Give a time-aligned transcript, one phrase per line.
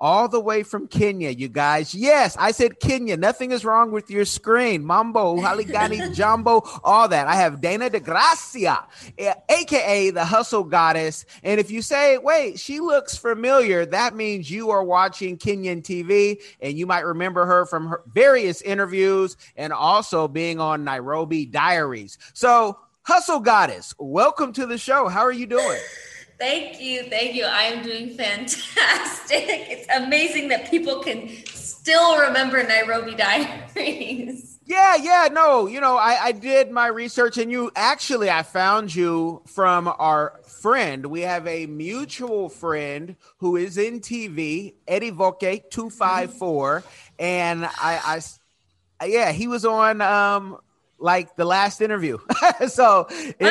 [0.00, 1.94] all the way from Kenya, you guys.
[1.94, 3.16] Yes, I said Kenya.
[3.16, 4.84] Nothing is wrong with your screen.
[4.84, 7.26] Mambo, Haligani, Jumbo, all that.
[7.26, 8.86] I have Dana de Gracia,
[9.18, 11.26] eh, aka the Hustle Goddess.
[11.42, 16.40] And if you say, wait, she looks familiar, that means you are watching Kenyan TV,
[16.60, 22.16] and you might remember her from her various interviews and also being on Nairobi Diaries.
[22.32, 25.08] So, Hustle Goddess, welcome to the show.
[25.08, 25.78] How are you doing?
[26.40, 27.02] Thank you.
[27.04, 27.44] Thank you.
[27.44, 29.44] I am doing fantastic.
[29.46, 34.46] It's amazing that people can still remember Nairobi Diaries.
[34.70, 38.94] Yeah, yeah, no, you know, I, I did my research and you actually, I found
[38.94, 41.06] you from our friend.
[41.06, 46.84] We have a mutual friend who is in TV, Eddie Voke 254.
[47.18, 48.22] And I,
[49.00, 50.58] I, yeah, he was on, um,
[51.00, 52.18] like the last interview.
[52.68, 53.48] so, it- it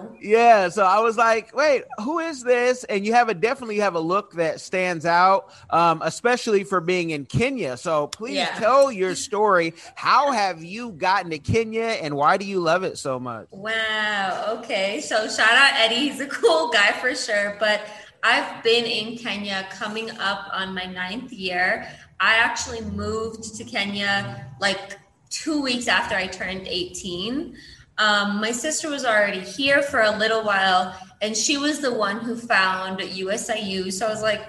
[0.00, 0.09] was-.
[0.22, 2.84] Yeah, so I was like, wait, who is this?
[2.84, 7.10] And you have a definitely have a look that stands out, um, especially for being
[7.10, 7.76] in Kenya.
[7.76, 8.54] So please Yeah.
[8.58, 9.74] tell your story.
[9.94, 13.46] How have you gotten to Kenya and why do you love it so much?
[13.50, 14.56] Wow.
[14.58, 15.00] Okay.
[15.00, 16.08] So shout out Eddie.
[16.08, 17.56] He's a cool guy for sure.
[17.60, 17.82] But
[18.22, 21.88] I've been in Kenya coming up on my ninth year.
[22.20, 24.98] I actually moved to Kenya like
[25.30, 27.56] two weeks after I turned 18.
[28.00, 32.18] Um, my sister was already here for a little while, and she was the one
[32.20, 33.92] who found USIU.
[33.92, 34.40] So I was like,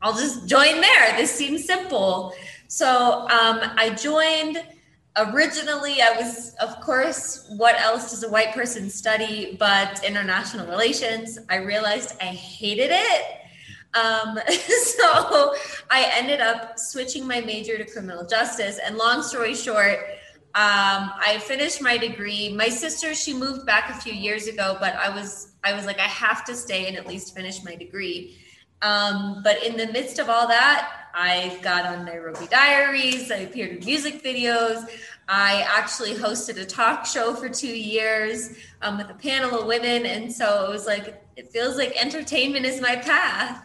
[0.00, 1.16] I'll just join there.
[1.16, 2.32] This seems simple.
[2.68, 2.88] So
[3.28, 4.64] um, I joined.
[5.18, 11.38] Originally, I was, of course, what else does a white person study but international relations?
[11.48, 13.24] I realized I hated it.
[13.94, 15.54] Um, so
[15.90, 18.78] I ended up switching my major to criminal justice.
[18.82, 20.00] And long story short,
[20.56, 22.48] um, I finished my degree.
[22.48, 25.98] My sister, she moved back a few years ago, but I was, I was like,
[25.98, 28.38] I have to stay and at least finish my degree.
[28.80, 33.30] Um, but in the midst of all that, I got on Nairobi Diaries.
[33.30, 34.82] I appeared in music videos.
[35.28, 40.06] I actually hosted a talk show for two years um, with a panel of women.
[40.06, 43.62] And so it was like, it feels like entertainment is my path.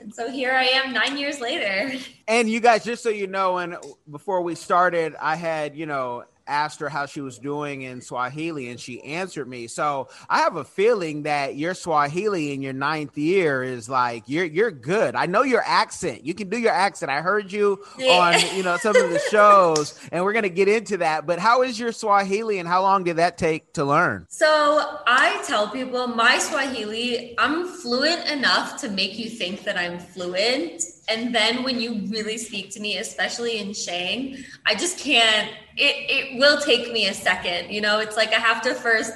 [0.00, 1.92] And so here I am nine years later.
[2.28, 3.76] And you guys, just so you know, and
[4.08, 8.68] before we started, I had, you know, asked her how she was doing in Swahili
[8.70, 9.66] and she answered me.
[9.68, 14.44] So I have a feeling that your Swahili in your ninth year is like you're
[14.44, 15.14] you're good.
[15.14, 16.26] I know your accent.
[16.26, 17.10] You can do your accent.
[17.10, 18.12] I heard you Yeah.
[18.18, 21.26] on you know some of the shows, and we're gonna get into that.
[21.26, 24.26] But how is your Swahili and how long did that take to learn?
[24.28, 29.98] So I tell people my Swahili, I'm fluent enough to make you think that I'm
[29.98, 30.82] fluent.
[31.08, 35.50] And then when you really speak to me, especially in Sheng, I just can't,
[35.80, 37.70] it, it will take me a second.
[37.70, 39.12] You know, it's like I have to first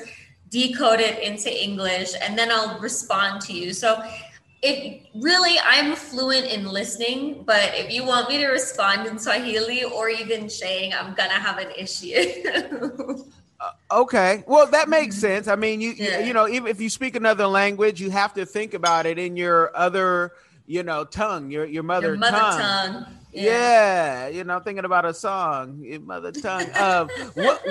[0.51, 3.73] decode it into English and then I'll respond to you.
[3.73, 4.03] So
[4.63, 9.85] if really I'm fluent in listening, but if you want me to respond in Swahili
[9.85, 13.25] or even Sheng, I'm gonna have an issue.
[13.61, 13.71] Uh,
[14.03, 15.47] okay, well that makes sense.
[15.47, 16.19] I mean, you you- Yeah.
[16.27, 19.37] you know, even if you speak another language, you have to think about it in
[19.37, 20.33] your other
[20.67, 22.61] you know tongue, your your mother, Your mother tongue.
[22.61, 23.07] tongue.
[23.34, 24.28] Yeah.
[24.28, 26.67] you know, thinking about a song, your mother tongue.
[26.77, 27.65] Um, what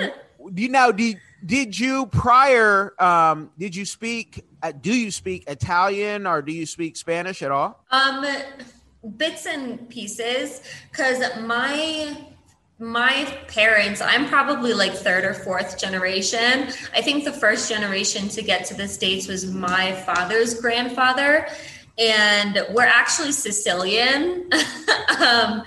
[0.52, 0.90] do you now?
[0.90, 2.94] Did did you prior?
[3.02, 4.44] Um, did you speak?
[4.62, 7.84] Uh, do you speak Italian or do you speak Spanish at all?
[7.90, 8.26] Um,
[9.16, 12.16] bits and pieces, because my
[12.78, 16.68] my parents, I'm probably like third or fourth generation.
[16.92, 21.46] I think the first generation to get to the states was my father's grandfather,
[21.98, 24.50] and we're actually Sicilian.
[25.20, 25.62] um,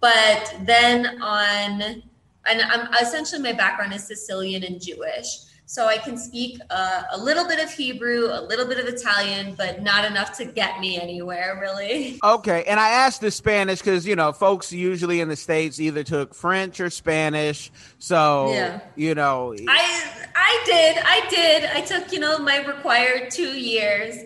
[0.00, 5.38] but then on, and I'm essentially my background is Sicilian and Jewish.
[5.72, 9.54] So I can speak uh, a little bit of Hebrew, a little bit of Italian,
[9.54, 12.18] but not enough to get me anywhere, really.
[12.24, 16.04] Okay, and I asked the Spanish because you know folks usually in the states either
[16.04, 18.80] took French or Spanish, so Yeah.
[18.96, 19.54] you know.
[19.66, 20.04] I
[20.36, 21.70] I did, I did.
[21.72, 24.18] I took you know my required two years,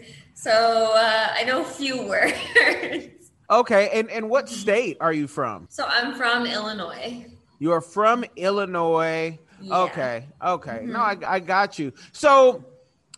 [0.47, 3.33] so uh, I know a few words.
[3.51, 5.67] Okay, and and what state are you from?
[5.71, 7.27] so I'm from Illinois.
[7.59, 9.39] You are from Illinois.
[9.61, 9.79] Yeah.
[9.79, 10.83] Okay, okay.
[10.85, 11.93] No, I, I got you.
[12.13, 12.65] So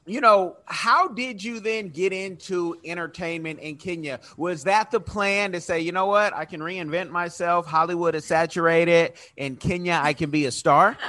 [0.06, 4.20] you know, how did you then get into entertainment in Kenya?
[4.38, 7.66] Was that the plan to say, you know what, I can reinvent myself?
[7.66, 9.12] Hollywood is saturated.
[9.36, 10.96] In Kenya, I can be a star?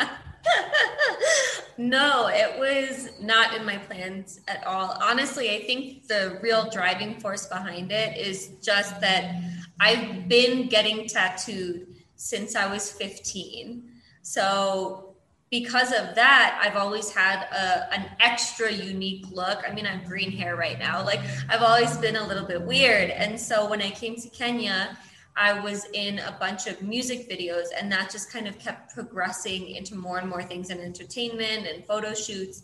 [1.80, 4.98] no, it was not in my plans at all.
[5.02, 9.42] Honestly, I think the real driving force behind it is just that
[9.80, 11.88] I've been getting tattooed
[12.18, 13.94] since I was 15.
[14.24, 15.16] So
[15.50, 19.64] because of that, I've always had a, an extra unique look.
[19.66, 21.02] I mean, I have green hair right now.
[21.06, 23.10] Like, I've always been a little bit weird.
[23.10, 24.98] And so when I came to Kenya,
[25.40, 29.70] I was in a bunch of music videos, and that just kind of kept progressing
[29.70, 32.64] into more and more things in entertainment and photo shoots.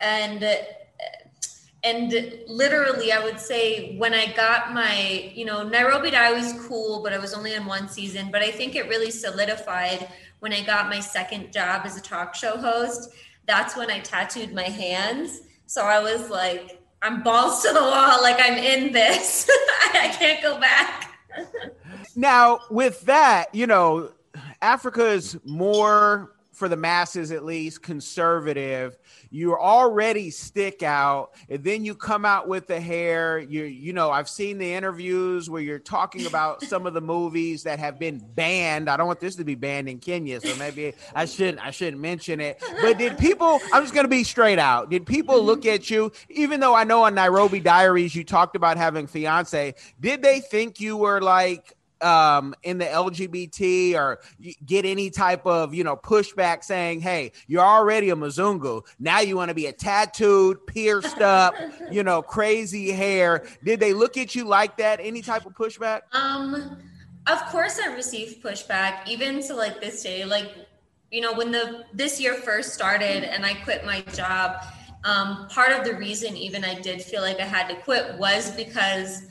[0.00, 0.44] And
[1.84, 2.10] and
[2.48, 7.12] literally i would say when i got my you know nairobi diary was cool but
[7.12, 10.08] i was only in one season but i think it really solidified
[10.40, 13.10] when I got my second job as a talk show host,
[13.46, 15.40] that's when I tattooed my hands.
[15.66, 19.48] So I was like, I'm balls to the wall, like I'm in this.
[19.92, 21.18] I can't go back.
[22.16, 24.10] now, with that, you know,
[24.62, 28.96] Africa is more for the masses at least conservative.
[29.30, 33.38] You already stick out and then you come out with the hair.
[33.38, 37.62] You you know i've seen the interviews where you're talking about some of the movies
[37.64, 38.88] that have been banned.
[38.88, 42.00] I don't want this to be banned in kenya so maybe i shouldn't i shouldn't
[42.00, 42.62] mention it.
[42.80, 44.88] But did people i'm just going to be straight out.
[44.88, 45.46] Did people mm-hmm.
[45.46, 46.10] look at you?
[46.30, 50.80] Even though i know on nairobi diaries you talked about having fiance did they think
[50.80, 54.20] you were like um, in the LGBT or
[54.64, 58.82] get any type of you know pushback saying, "Hey, you're already a Mzungu.
[58.98, 61.54] Now you want to be a tattooed, pierced up,
[61.90, 65.00] you know, crazy hair." Did they look at you like that?
[65.00, 66.02] Any type of pushback?
[66.12, 66.78] Um,
[67.26, 70.24] of course, I received pushback, even to like this day.
[70.24, 70.52] Like,
[71.10, 74.58] you know, when the this year first started and I quit my job.
[75.04, 78.50] Um, part of the reason even I did feel like I had to quit was
[78.56, 79.26] because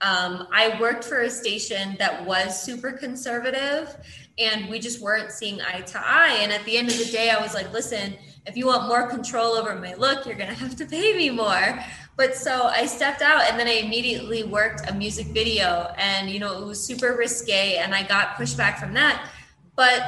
[0.00, 3.96] um, I worked for a station that was super conservative
[4.38, 6.38] and we just weren't seeing eye to eye.
[6.40, 8.14] And at the end of the day, I was like, listen,
[8.46, 11.30] if you want more control over my look, you're going to have to pay me
[11.30, 11.78] more.
[12.16, 16.38] But so I stepped out and then I immediately worked a music video and, you
[16.38, 19.28] know, it was super risque and I got pushback from that.
[19.74, 20.02] But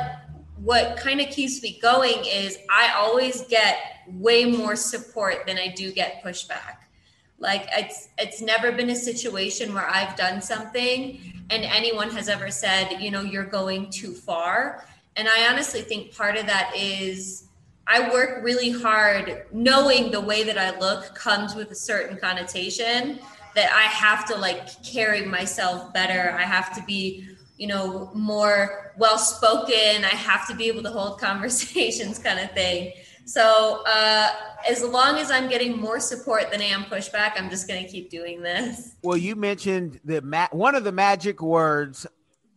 [0.56, 3.78] what kind of keeps me going is I always get
[4.08, 6.79] way more support than I do get pushback.
[7.40, 11.18] Like it's it's never been a situation where I've done something
[11.50, 14.86] and anyone has ever said, you know, you're going too far.
[15.16, 17.48] And I honestly think part of that is
[17.86, 23.18] I work really hard knowing the way that I look comes with a certain connotation
[23.56, 26.36] that I have to like carry myself better.
[26.38, 27.26] I have to be,
[27.56, 30.04] you know, more well spoken.
[30.04, 32.92] I have to be able to hold conversations kind of thing.
[33.30, 34.30] So uh,
[34.68, 37.88] as long as I'm getting more support than I am pushback, I'm just going to
[37.88, 38.96] keep doing this.
[39.02, 42.06] Well, you mentioned the ma- one of the magic words.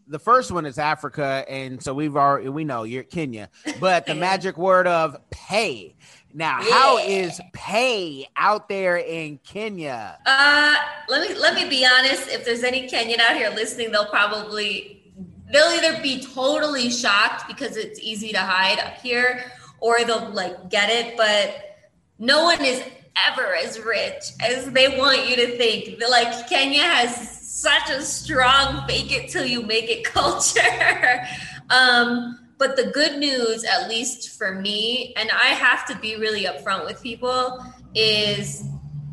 [0.08, 3.50] The first one is Africa, and so we've already we know you're Kenya,
[3.80, 5.96] but the magic word of pay.
[6.34, 6.70] Now, yeah.
[6.72, 10.18] how is pay out there in Kenya?
[10.25, 10.75] Uh,
[11.08, 12.28] let me let me be honest.
[12.28, 15.04] If there's any Kenyan out here listening, they'll probably
[15.52, 19.52] they'll either be totally shocked because it's easy to hide up here,
[19.83, 21.75] or they'll like get it, but
[22.18, 22.81] no one is
[23.27, 26.01] ever as rich as they want you to think.
[26.09, 31.27] Like Kenya has such a strong fake it till you make it culture.
[31.69, 36.46] um, but the good news, at least for me, and I have to be really
[36.46, 37.62] upfront with people,
[37.93, 38.63] is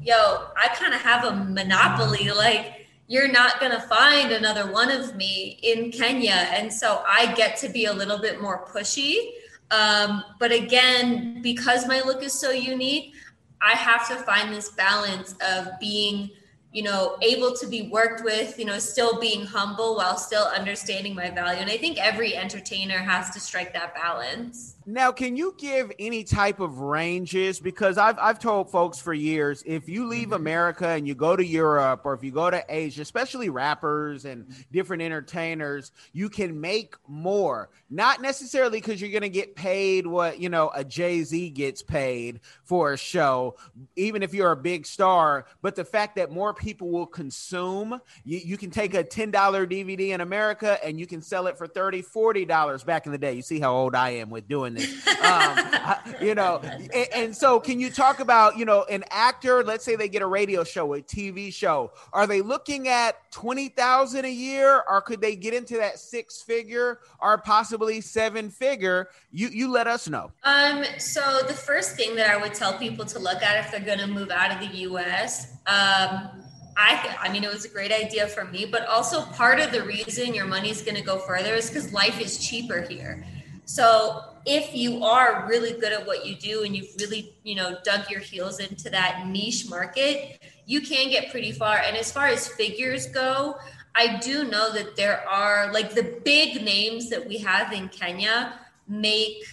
[0.02, 0.14] yo,
[0.56, 2.30] I kind of have a monopoly.
[2.30, 6.46] Like, you're not going to find another one of me in Kenya.
[6.52, 9.32] And so I get to be a little bit more pushy
[9.70, 13.14] um, but again, because my look is so unique,
[13.62, 16.30] I have to find this balance of being,
[16.72, 21.14] you know, able to be worked with, you know, still being humble while still understanding
[21.14, 21.60] my value.
[21.60, 24.76] And I think every entertainer has to strike that balance.
[24.86, 27.60] Now, can you give any type of ranges?
[27.60, 30.34] Because I've, I've told folks for years if you leave mm-hmm.
[30.34, 34.46] America and you go to Europe or if you go to Asia, especially rappers and
[34.70, 37.68] different entertainers, you can make more.
[37.88, 41.82] Not necessarily because you're going to get paid what, you know, a Jay Z gets
[41.82, 43.56] paid for a show,
[43.96, 48.00] even if you're a big star, but the fact that more people will consume.
[48.24, 51.66] You, you can take a $10 DVD in America and you can sell it for
[51.66, 53.32] $30, $40 back in the day.
[53.32, 55.08] You see how old I am with doing this.
[55.24, 55.58] Um,
[56.20, 59.96] you know, and, and, so can you talk about, you know, an actor, let's say
[59.96, 61.92] they get a radio show, a TV show.
[62.12, 67.00] Are they looking at 20,000 a year or could they get into that six figure
[67.20, 69.08] or possibly seven figure?
[69.32, 70.30] You, you let us know.
[70.44, 73.80] Um, so the first thing that I would tell people to look at if they're
[73.80, 75.56] going to move out of the U.S.
[75.66, 76.42] Um,
[76.76, 79.82] I, I mean, it was a great idea for me, but also part of the
[79.82, 83.24] reason your money's going to go further is because life is cheaper here.
[83.64, 87.76] So if you are really good at what you do and you've really, you know,
[87.84, 91.76] dug your heels into that niche market, you can get pretty far.
[91.78, 93.56] And as far as figures go,
[93.94, 98.58] I do know that there are like the big names that we have in Kenya
[98.88, 99.44] make,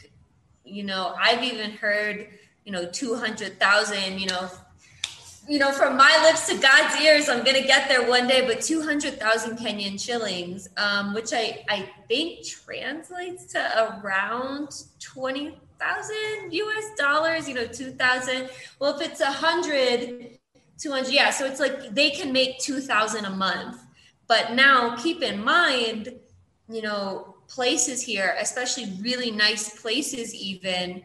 [0.64, 2.28] you know, I've even heard,
[2.66, 4.50] you know, 200,000, you know,
[5.48, 8.46] you know, from my lips to God's ears, I'm gonna get there one day.
[8.46, 17.48] But 200,000 Kenyan shillings, um, which I I think translates to around 20,000 US dollars.
[17.48, 18.50] You know, 2,000.
[18.80, 20.38] Well, if it's a hundred,
[20.78, 21.30] 200, yeah.
[21.30, 23.78] So it's like they can make 2,000 a month.
[24.28, 26.14] But now, keep in mind,
[26.68, 31.04] you know, places here, especially really nice places, even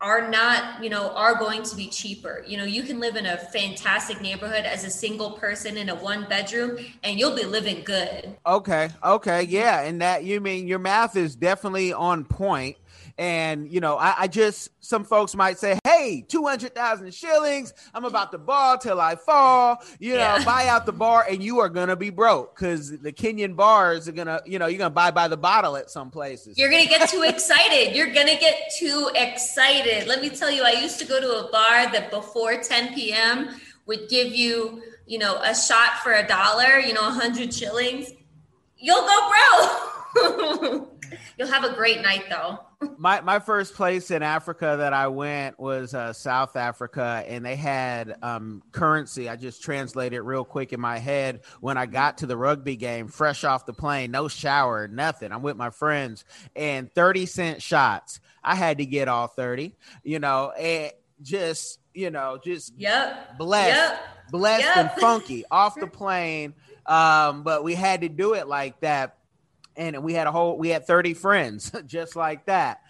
[0.00, 2.44] are not, you know, are going to be cheaper.
[2.46, 5.94] You know, you can live in a fantastic neighborhood as a single person in a
[5.94, 8.36] one bedroom and you'll be living good.
[8.46, 8.90] Okay.
[9.04, 9.42] Okay.
[9.42, 9.82] Yeah.
[9.82, 12.76] And that you mean your math is definitely on point.
[13.18, 17.74] And, you know, I, I just, some folks might say, hey, 200,000 shillings.
[17.92, 19.82] I'm about to ball till I fall.
[19.98, 20.44] You know, yeah.
[20.44, 24.06] buy out the bar and you are going to be broke because the Kenyan bars
[24.08, 26.56] are going to, you know, you're going to buy by the bottle at some places.
[26.56, 27.96] You're going to get too excited.
[27.96, 30.06] You're going to get too excited.
[30.06, 33.48] Let me tell you, I used to go to a bar that before 10 p.m.
[33.86, 38.12] would give you, you know, a shot for a dollar, you know, 100 shillings.
[38.76, 39.32] You'll go
[40.14, 41.04] broke.
[41.36, 42.60] You'll have a great night though
[42.96, 47.56] my my first place in Africa that I went was uh, South Africa, and they
[47.56, 49.28] had um, currency.
[49.28, 53.08] I just translated real quick in my head when I got to the rugby game,
[53.08, 55.32] fresh off the plane, no shower, nothing.
[55.32, 58.20] I'm with my friends, and thirty cent shots.
[58.44, 60.92] I had to get all thirty, you know, and
[61.22, 64.02] just you know, just yep, blessed, yep.
[64.30, 64.76] blessed yep.
[64.76, 66.54] and funky off the plane.
[66.86, 69.17] Um, but we had to do it like that
[69.78, 72.82] and we had a whole we had 30 friends just like that.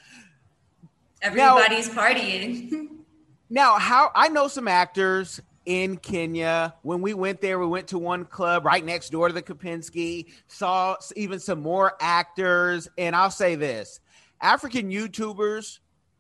[1.23, 2.89] Everybody's now, partying.
[3.51, 6.75] now how i know some actors in kenya.
[6.83, 10.27] When we went there we went to one club right next door to the Kempinski
[10.49, 12.89] saw even some more actors.
[12.97, 14.01] And i'll say this
[14.41, 15.79] african youtubers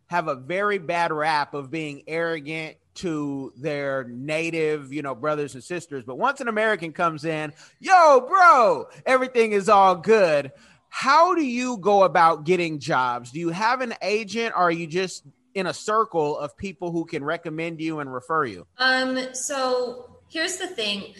[0.08, 5.62] have a very bad rap of being arrogant to their native, you know, brothers and
[5.62, 6.04] sisters.
[6.04, 10.52] But once an American comes in, yo, bro, everything is all good.
[10.88, 13.30] How do you go about getting jobs?
[13.30, 15.24] Do you have an agent or are you just
[15.54, 18.66] in a circle of people who can recommend you and refer you?
[18.78, 21.14] Um, so here's the thing.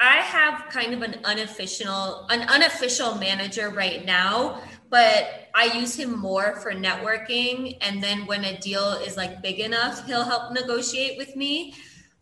[0.00, 4.60] I have kind of an unofficial an unofficial manager right now
[4.94, 7.76] but I use him more for networking.
[7.80, 11.74] And then when a deal is like big enough, he'll help negotiate with me.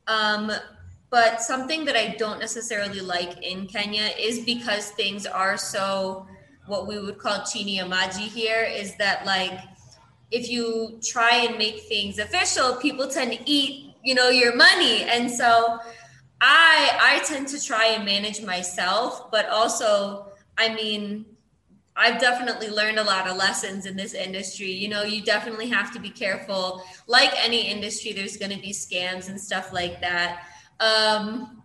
[0.07, 0.51] Um,
[1.11, 6.27] but something that I don't necessarily like in Kenya is because things are so
[6.67, 9.61] what we would call chini ya maji here is that like
[10.31, 15.03] if you try and make things official, people tend to eat, you know, your money.
[15.03, 15.79] And so
[16.41, 21.27] I I tend to try and manage myself, but also I mean
[21.97, 24.71] I've definitely learned a lot of lessons in this industry.
[24.71, 26.83] You know, you definitely have to be careful.
[27.07, 30.47] Like any industry, there's going to be scams and stuff like that.
[30.81, 31.63] Um,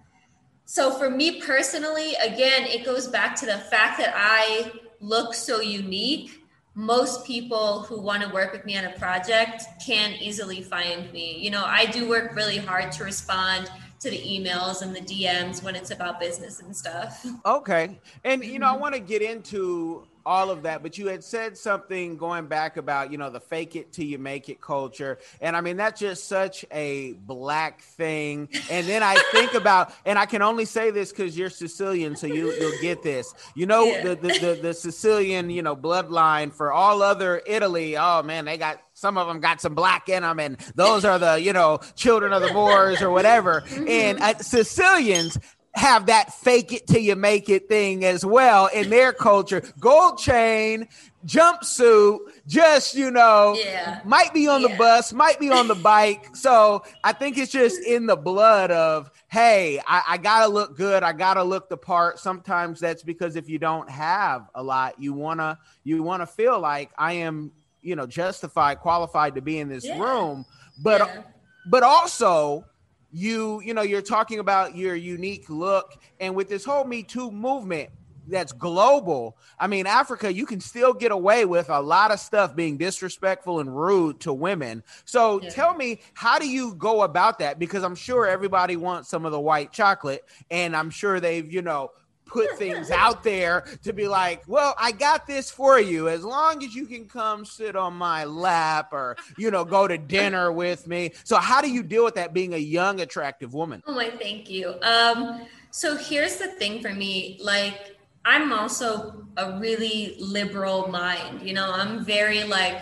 [0.65, 5.62] so for me personally, again, it goes back to the fact that I look so
[5.62, 6.43] unique.
[6.75, 11.39] Most people who want to work with me on a project can easily find me.
[11.39, 15.63] You know, I do work really hard to respond to the emails and the DMs
[15.63, 17.25] when it's about business and stuff.
[17.46, 18.00] Okay.
[18.24, 21.57] And you know, I want to get into all of that but you had said
[21.57, 25.17] something going back about you know the fake it till you make it culture.
[25.39, 28.50] And i mean that's just such a black thing.
[28.69, 32.27] And then i think about and i can only say this because you're sicilian so
[32.27, 33.34] you, you'll get this.
[33.55, 34.03] You know yeah.
[34.03, 38.57] the, the, the the sicilian you know bloodline for all other italy oh man they
[38.57, 41.79] got some of them got some black in them and those are the you know
[41.96, 43.63] children of the moors or whatever.
[43.88, 45.38] And uh, sicilians
[45.77, 49.62] have that fake it till you make it thing as well in their culture.
[49.79, 50.88] Gold chain,
[51.25, 52.17] jumpsuit,
[52.48, 54.00] just you know, Yeah.
[54.03, 56.36] might be on the bus, might be on the bike.
[56.36, 61.03] So I think it's just in the blood of, hey, I, I gotta look good,
[61.03, 62.19] I gotta look the part.
[62.19, 66.91] Sometimes that's because if you don't have a lot, you wanna you wanna feel like
[66.98, 69.98] I am, you know, justified, qualified to be in this Yeah.
[69.98, 70.46] room.
[70.77, 71.22] But Yeah.
[71.65, 72.65] but also
[73.11, 75.91] you you know you're talking about your unique look.
[76.19, 77.89] And with this whole me too movement
[78.29, 82.53] that's global i mean africa you can still get away with a lot of stuff
[82.57, 84.83] being disrespectful and rude to women.
[85.05, 85.49] So Yeah.
[85.49, 87.57] tell me how do you go about that?
[87.57, 91.61] Because i'm sure everybody wants some of the white chocolate and i'm sure they've you
[91.61, 91.91] know
[92.27, 96.63] put things out there to be like, well, I got this for you as long
[96.63, 100.88] as you can come sit on my lap or, you know, go to dinner with
[100.88, 101.12] me.
[101.24, 103.84] So, how do you deal with that being a young, attractive woman?
[103.88, 104.75] Oh my, thank you.
[104.81, 111.41] Um, so here's the thing for me, like I'm also a really liberal mind.
[111.41, 112.81] You know, I'm very like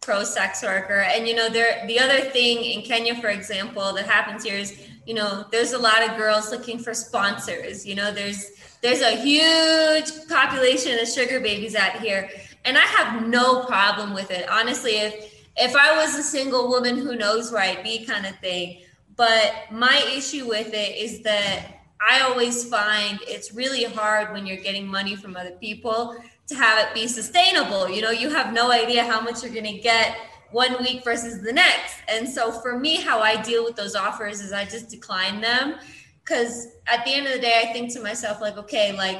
[0.00, 1.00] pro sex worker.
[1.00, 4.80] And you know, there the other thing in Kenya, for example, that happens here is,
[5.06, 7.86] you know, there's a lot of girls looking for sponsors.
[7.86, 8.50] You know, there's
[8.82, 12.30] there's a huge population of sugar babies out here.
[12.64, 14.48] And I have no problem with it.
[14.48, 18.38] Honestly, if if I was a single woman who knows where I'd be kind of
[18.38, 18.82] thing.
[19.16, 21.66] But my issue with it is that
[22.00, 26.78] I always find it's really hard when you're getting money from other people to have
[26.86, 27.90] it be sustainable.
[27.90, 30.16] You know, you have no idea how much you're going to get
[30.50, 31.96] one week versus the next.
[32.08, 35.74] And so for me, how I deal with those offers is I just decline them.
[36.22, 39.18] Because at the end of the day, I think to myself, like, okay, like,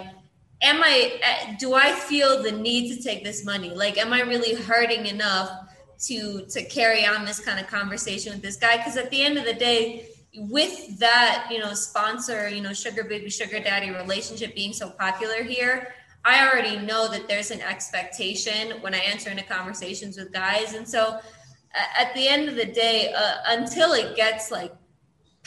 [0.62, 3.70] am I, do I feel the need to take this money?
[3.70, 5.50] Like, am I really hurting enough?
[6.00, 9.36] to to carry on this kind of conversation with this guy because at the end
[9.36, 14.54] of the day with that you know sponsor you know sugar baby sugar daddy relationship
[14.54, 19.42] being so popular here i already know that there's an expectation when i enter into
[19.44, 21.18] conversations with guys and so
[21.98, 24.72] at the end of the day uh, until it gets like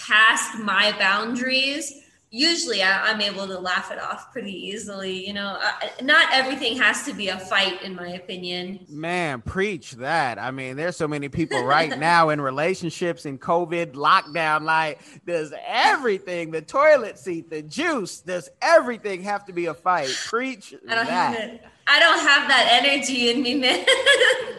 [0.05, 5.57] past my boundaries usually I, i'm able to laugh it off pretty easily you know
[5.61, 10.39] I, not everything has to be a fight in my opinion Man, preach that.
[10.39, 14.61] I mean, there's so many people right now in relationships in COVID lockdown.
[14.63, 20.15] Like, does everything, the toilet seat, the juice, does everything have to be a fight?
[20.27, 21.49] Preach I don't have that.
[21.49, 21.63] it.
[21.85, 23.85] I don't have that energy in me, man.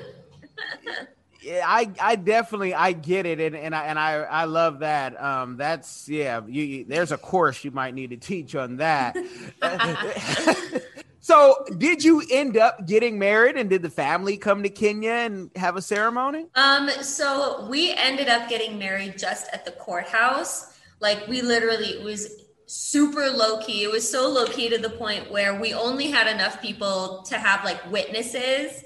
[1.47, 5.21] I, I definitely I get it, and, and I and I I love that.
[5.23, 6.41] Um, that's yeah.
[6.47, 9.17] You, you there's a course you might need to teach on that.
[11.21, 15.51] so, did you end up getting married, and did the family come to Kenya and
[15.57, 16.47] have a ceremony?
[16.55, 20.73] um, so we ended up getting married just at the courthouse.
[21.01, 23.85] Like we literally it was super low key.
[23.85, 27.39] It was so low key to the point where we only had enough people to
[27.39, 28.85] have like witnesses.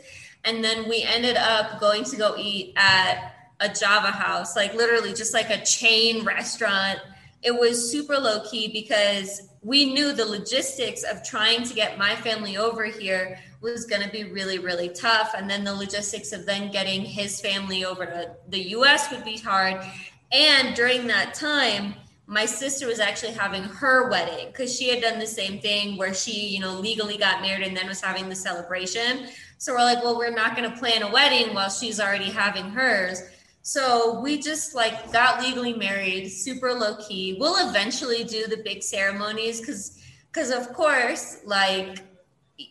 [0.48, 5.12] And then we ended up going to go eat at a Java house, like literally
[5.12, 7.00] just like a chain restaurant.
[7.42, 12.16] It was super low key because we knew the logistics of trying to get my
[12.16, 15.34] family over here was going to be really, really tough.
[15.36, 19.36] And then the logistics of then getting his family over to the US would be
[19.36, 19.84] hard.
[20.32, 21.94] And during that time,
[22.26, 26.14] my sister was actually having her wedding because she had done the same thing where
[26.14, 29.28] she, you know, legally got married and then was having the celebration.
[29.58, 32.70] So we're like, well, we're not going to plan a wedding while she's already having
[32.70, 33.22] hers.
[33.62, 37.36] So we just like got legally married, super low key.
[37.38, 40.00] We'll eventually do the big ceremonies because,
[40.32, 41.98] because of course, like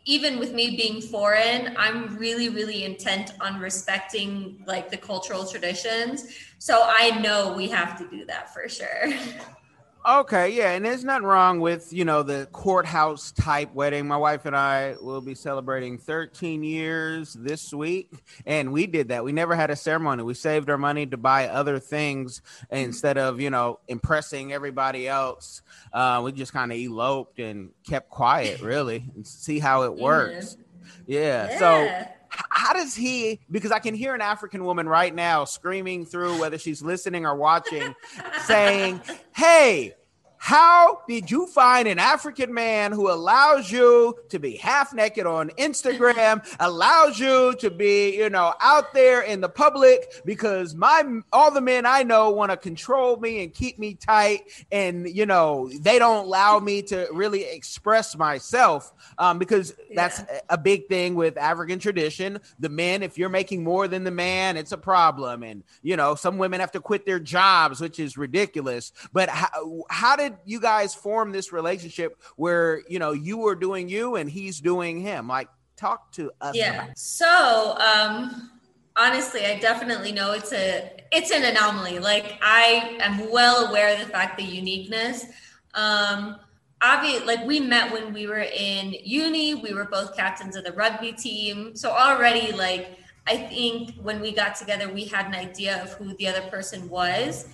[0.06, 6.26] even with me being foreign, I'm really, really intent on respecting like the cultural traditions.
[6.58, 9.14] So I know we have to do that for sure.
[10.06, 14.08] Okay, yeah, and there's nothing wrong with you know the courthouse type wedding.
[14.08, 18.10] My wife and I will be celebrating 13 years this week,
[18.46, 19.26] and we did that.
[19.26, 20.24] We never had a ceremony.
[20.24, 25.62] We saved our money to buy other things instead of you know impressing everybody else.
[25.92, 30.56] Uh, we just kind of eloped and kept quiet, really, and see how it works.
[31.06, 31.60] Yeah.
[31.60, 32.02] So Yeah.
[32.04, 36.40] h- how does he because i can hear an african woman right now screaming through
[36.40, 37.94] whether she's listening or watching
[38.46, 39.02] saying
[39.36, 39.94] hey
[40.38, 45.50] how did you find an African man who allows you to be half naked on
[45.58, 50.22] Instagram, allows you to be, you know, out there in the public?
[50.26, 54.42] Because my all the men I know want to control me and keep me tight,
[54.72, 58.94] and you know they don't allow me to really express myself.
[59.18, 60.40] Um, because that's Yeah.
[60.50, 62.40] a big thing with African tradition.
[62.60, 66.16] The men, if you're making more than the man, it's a problem, and you know
[66.16, 68.92] some women have to quit their jobs, which is ridiculous.
[69.14, 73.90] But how, how did you guys form this relationship where you know you are doing
[73.90, 75.28] you and he's doing him?
[75.28, 76.56] Like, talk to us.
[76.56, 76.88] Yeah.
[76.96, 78.52] So, um,
[78.96, 82.00] honestly, I definitely know it's a it's an anomaly.
[82.00, 85.26] Like, I am well aware of the fact the uniqueness.
[85.74, 86.38] Um,
[86.82, 90.72] obvious like we met when we were in uni we were both captains of the
[90.74, 95.82] rugby team so already like i think when we got together we had an idea
[95.82, 97.48] of who the other person was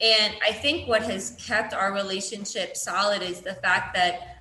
[0.00, 4.38] and i think what has kept our relationship solid is the fact that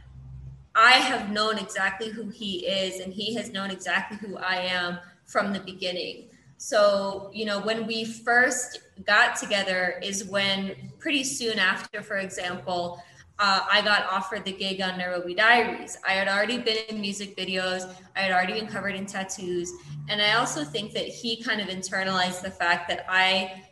[0.75, 4.99] i have known exactly who he is and he has known exactly who i am
[5.29, 6.25] from the beginning.
[6.57, 13.01] So you know when we first got together is when pretty soon after for example
[13.41, 15.97] uh, I got offered the gig on Nairobi Diaries.
[16.05, 19.71] I had already been in music videos, I had already been covered in tattoos,
[20.09, 23.63] and I also think that he kind of internalized the fact that I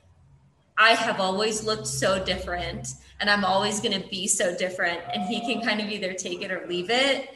[0.78, 5.24] I have always looked so different and I'm always going to be so different and
[5.24, 7.30] he can kind of either take it or leave it.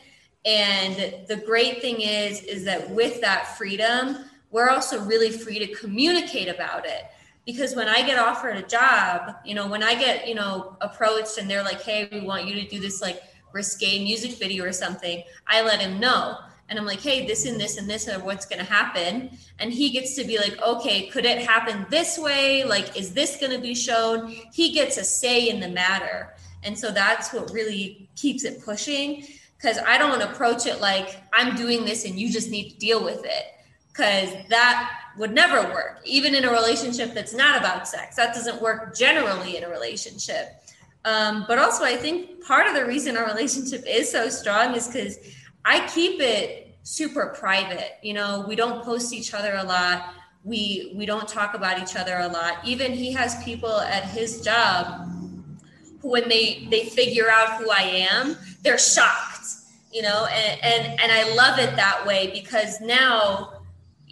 [0.46, 5.68] And the great thing is is that with that freedom, we're also really free to
[5.76, 7.06] communicate about it
[7.46, 11.38] because when I get offered a job, you know, when I get, you know, approached
[11.38, 13.22] and they're like, hey, we want you to do this like
[13.54, 16.38] risque music video or something, I let him know.
[16.72, 19.38] And I'm like, hey, this and this and this are what's going to happen.
[19.60, 22.64] And he gets to be like, okay, could it happen this way?
[22.64, 24.34] Like, is this going to be shown?
[24.54, 26.34] He gets a say in the matter.
[26.64, 29.26] And so that's what really keeps it pushing
[29.58, 33.04] because I don't approach it like I'm doing this and you just need to deal
[33.04, 33.46] with it
[33.92, 38.16] because that would never work, even in a relationship that's not about sex.
[38.16, 40.48] That doesn't work generally in a relationship.
[41.04, 44.88] Um, but also, I think part of the reason our relationship is so strong is
[44.88, 45.18] because
[45.66, 47.98] I keep it super private.
[48.02, 50.14] You know, we don't post each other a lot.
[50.44, 52.58] We we don't talk about each other a lot.
[52.66, 55.08] Even he has people at his job
[56.02, 59.48] who, when they they figure out who I am, they're shocked.
[59.94, 63.62] You know, and and and I love it that way because now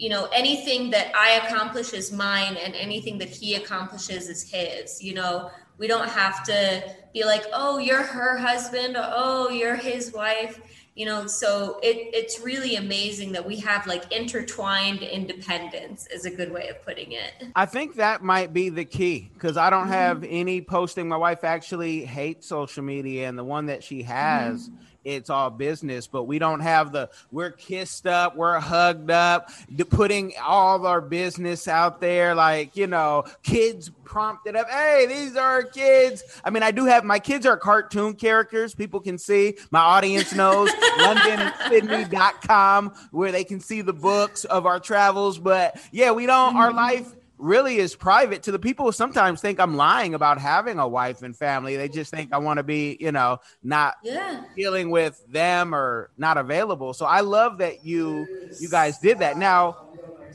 [0.00, 5.02] you know anything that i accomplish is mine and anything that he accomplishes is his
[5.02, 6.82] you know we don't have to
[7.12, 10.58] be like oh you're her husband or, oh you're his wife
[11.00, 16.30] you know so it, it's really amazing that we have like intertwined independence is a
[16.30, 17.32] good way of putting it.
[17.56, 19.92] I think that might be the key because i don't mm-hmm.
[19.92, 21.08] have any posting.
[21.08, 25.50] My wife actually hates social media and the one that she has mm-hmm it's all
[25.50, 29.50] business, but we don't have the we're kissed up, we're hugged up,
[29.90, 34.68] putting all our business out there, like you know, kids prompted up.
[34.68, 36.22] Hey, these are kids.
[36.44, 38.74] I mean, I do have my kids are cartoon characters.
[38.74, 39.56] People can see.
[39.70, 45.38] My audience knows London and Sydney.com where they can see the books of our travels.
[45.38, 46.56] But yeah, we don't.
[46.56, 46.76] Our mm-hmm.
[46.76, 50.86] life really is private to the people who sometimes think I'm lying about having a
[50.86, 51.76] wife and family.
[51.76, 54.44] They just think I want to be, you know, not yeah.
[54.54, 56.94] dealing with them or not available.
[56.94, 58.26] So I love that you
[58.60, 59.36] you guys did that.
[59.36, 59.88] Now,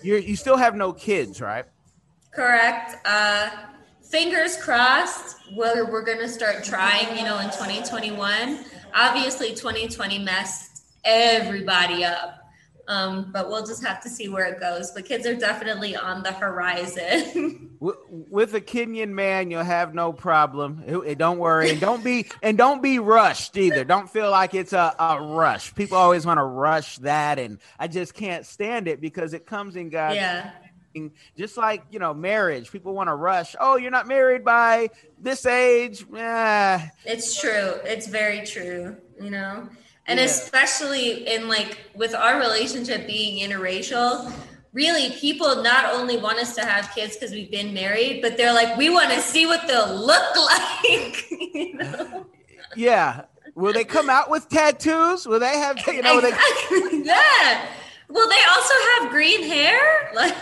[0.04, 1.65] you you still have no kids, right?
[2.32, 2.96] Correct.
[3.06, 3.50] Uh
[4.02, 8.65] fingers crossed whether we're going to start trying, you know, in 2021.
[8.94, 12.44] Obviously 2020 messed everybody up
[12.88, 14.91] um, but we'll just have to see where it goes.
[14.91, 17.71] But kids are definitely on the horizon.
[17.80, 20.84] With a Kenyan man, you'll have no problem.
[21.17, 23.84] Don't worry, and don't be and don't be rushed either.
[23.84, 25.74] Don't feel like it's a, a rush.
[25.76, 29.76] People always want to rush that, and I just can't stand it because it comes
[29.76, 30.52] in God's yeah
[31.38, 35.45] just like you know marriage people want to rush oh you're not married by this
[35.45, 39.67] age yeah it's true it's very true you know
[40.08, 40.26] and yeah.
[40.26, 44.32] especially in like with our relationship being interracial
[44.74, 48.54] really people not only want us to have kids because we've been married but they're
[48.54, 52.26] like we want to see what they'll look like you know?
[52.76, 53.24] yeah
[53.56, 56.80] will they come out with tattoos will they have you know exactly.
[56.89, 57.65] they- yeah
[58.10, 60.36] will they also have green hair like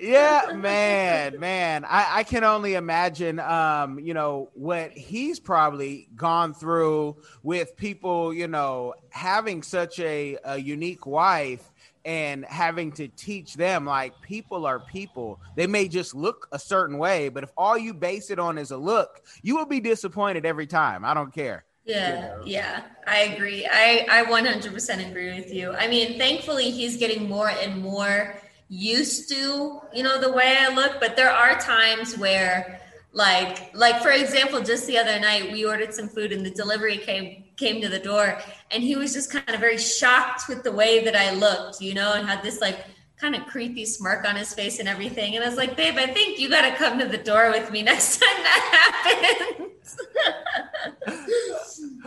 [0.00, 1.84] yeah, man, man.
[1.84, 8.32] I, I can only imagine um, you know, what he's probably gone through with people,
[8.32, 11.70] you know, having such a, a unique wife
[12.04, 15.40] and having to teach them like people are people.
[15.56, 18.70] They may just look a certain way, but if all you base it on is
[18.70, 21.04] a look, you will be disappointed every time.
[21.04, 21.64] I don't care.
[21.84, 22.42] Yeah, you know?
[22.46, 23.66] yeah, I agree.
[23.70, 25.72] I I 100% agree with you.
[25.72, 28.36] I mean, thankfully he's getting more and more
[28.70, 32.80] used to, you know, the way I look, but there are times where
[33.12, 36.96] like like for example, just the other night we ordered some food and the delivery
[36.96, 38.38] came came to the door
[38.70, 41.92] and he was just kind of very shocked with the way that I looked, you
[41.92, 42.84] know, and had this like
[43.20, 45.36] kind of creepy smirk on his face and everything.
[45.36, 47.70] And I was like, babe, I think you got to come to the door with
[47.70, 49.66] me next time that happens.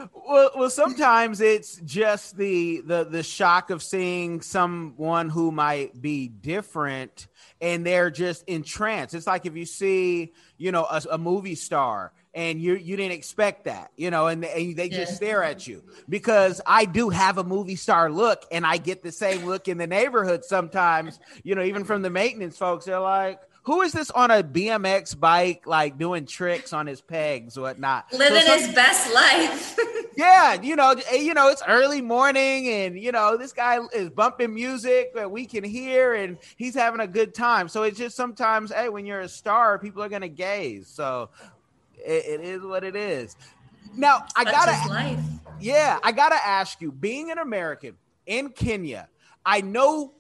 [0.27, 6.27] well, well, sometimes it's just the the the shock of seeing someone who might be
[6.27, 7.27] different,
[7.61, 9.13] and they're just entranced.
[9.13, 13.13] It's like if you see, you know, a, a movie star and you you didn't
[13.13, 15.15] expect that, you know, and, and they just Yeah.
[15.15, 19.11] stare at you because I do have a movie star look, and I get the
[19.11, 22.85] same look in the neighborhood sometimes, you know, even from the maintenance folks.
[22.85, 27.57] They're like, "Who is this on a BMX bike, like doing tricks on his pegs,
[27.57, 29.77] whatnot?" So Living some- his best life.
[30.17, 34.09] yeah, you know, eh, you know, it's early morning, and you know, this guy is
[34.09, 37.67] bumping music that we can hear, and he's having a good time.
[37.69, 40.87] So it's just sometimes, hey, when you're a star, people are gonna gaze.
[40.87, 41.29] So
[42.05, 43.35] it, it is what it is.
[43.95, 45.19] Now, I Such gotta, life.
[45.59, 49.07] yeah, I gotta ask you, being an American in Kenya,
[49.45, 50.13] I know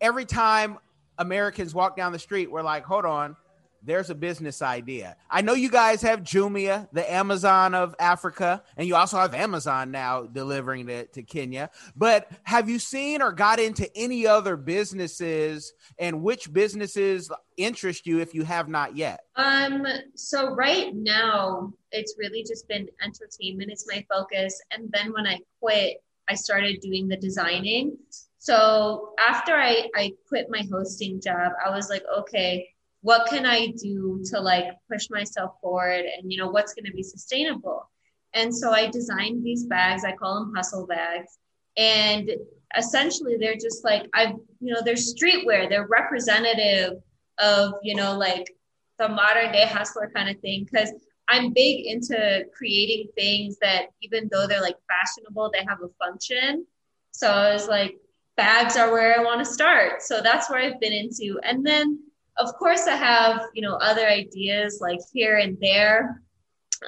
[0.00, 0.78] every time
[1.18, 3.36] Americans walk down the street, we're like, hold on,
[3.82, 5.16] there's a business idea.
[5.30, 9.90] I know you guys have Jumia, the Amazon of Africa, and you also have Amazon
[9.90, 11.70] now delivering to, to Kenya.
[11.96, 18.20] But have you seen or got into any other businesses and which businesses interest you
[18.20, 19.20] if you have not yet?
[19.36, 24.60] Um, so right now it's really just been entertainment is my focus.
[24.70, 27.96] And then when I quit, I started doing the designing.
[28.38, 32.68] So after I, I quit my hosting job, I was like, okay,
[33.02, 37.02] what can I do to like push myself forward and you know what's gonna be
[37.02, 37.88] sustainable?
[38.34, 41.38] And so I designed these bags, I call them hustle bags.
[41.76, 42.30] And
[42.76, 47.02] essentially they're just like I've you know, they're streetwear, they're representative
[47.38, 48.54] of, you know, like
[48.98, 50.92] the modern day hustler kind of thing because
[51.28, 56.66] I'm big into creating things that even though they're like fashionable, they have a function.
[57.12, 57.96] So I was like,
[58.36, 60.02] bags are where I want to start.
[60.02, 61.38] So that's where I've been into.
[61.44, 62.00] And then
[62.40, 66.22] of course I have, you know, other ideas like here and there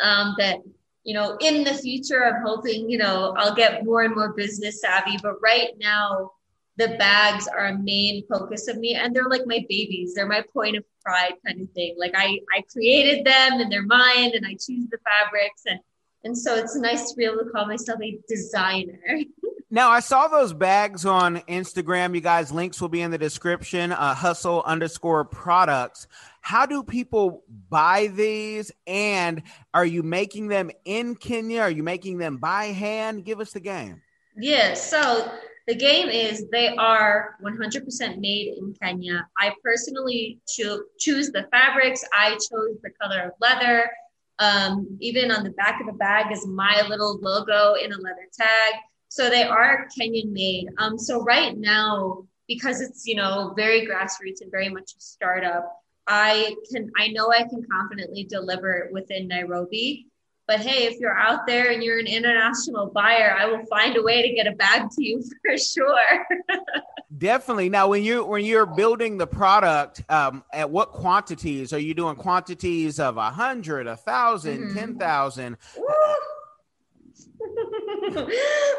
[0.02, 0.58] um, that,
[1.04, 4.80] you know, in the future I'm hoping, you know, I'll get more and more business
[4.80, 5.18] savvy.
[5.22, 6.32] But right now,
[6.76, 10.42] the bags are a main focus of me and they're like my babies they're my
[10.52, 14.46] point of pride kind of thing like i i created them and they're mine and
[14.46, 15.80] i choose the fabrics and
[16.24, 18.98] and so it's nice to be able to call myself a designer
[19.74, 22.14] Now I saw those bags on Instagram.
[22.14, 23.90] You guys, links will be in the description.
[23.90, 26.08] Uh, hustle underscore products.
[26.42, 28.70] How do people buy these?
[28.86, 31.62] And are you making them in Kenya?
[31.62, 33.24] Are you making them by hand?
[33.24, 34.02] Give us the game.
[34.36, 35.30] yeah so
[35.68, 42.04] the game is they are 100% made in kenya i personally cho- choose the fabrics
[42.12, 43.88] i chose the color of leather
[44.42, 48.28] um, even on the back of the bag is my little logo in a leather
[48.36, 48.74] tag.
[49.08, 50.68] So they are kenyan made.
[50.78, 55.72] Um, so right now because it's you know very grassroots and very much a startup
[56.06, 60.06] i can i know i can confidently deliver it within nairobi
[60.52, 64.02] but hey if you're out there and you're an international buyer i will find a
[64.02, 66.26] way to get a bag to you for sure
[67.18, 67.68] Definitely.
[67.68, 72.16] Now, when you when you're building the product, um, at what quantities are you doing?
[72.16, 74.74] Quantities of a hundred, a thousand, Mhm.
[74.74, 75.58] ten thousand.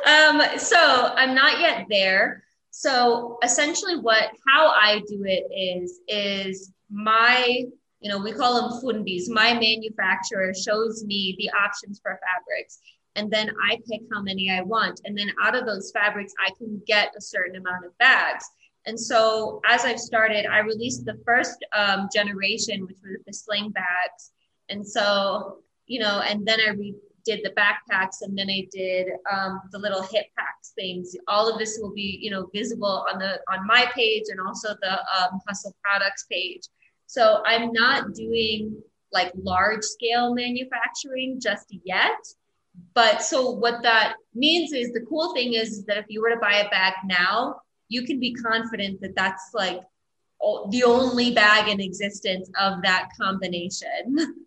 [0.08, 2.44] um, so I'm not yet there.
[2.72, 7.66] So essentially, what how I do it is is my
[8.04, 9.30] you know we call them fundis.
[9.30, 12.80] My manufacturer shows me the options for fabrics,
[13.16, 16.52] and then I pick how many I want, and then out of those fabrics, I
[16.58, 18.46] can get a certain amount of bags.
[18.86, 23.70] And so as I've started, I released the first um, generation, which was the sling
[23.72, 24.32] bags,
[24.70, 29.08] and so you know, and then I re- did the backpacks and then I did
[29.32, 31.16] um, the little hip packs things.
[31.28, 34.76] All of this will be, you know, visible on the on my page and also
[34.82, 36.64] the um, Hustle Products page.
[37.08, 42.18] So I'm not doing like large scale manufacturing just yet.
[42.96, 46.40] But so what that means is the cool thing is that if you were to
[46.40, 49.82] buy a bag now, you can be confident that that's like
[50.72, 54.18] the only bag in existence of that combination.